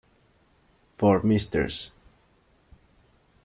For 0.97 1.21
Mrs. 1.21 1.91